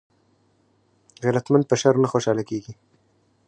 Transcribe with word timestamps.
غیرتمند 1.23 1.63
په 1.67 1.75
شر 1.81 1.95
نه 2.03 2.07
خوشحاله 2.13 2.43
کېږي 2.49 2.73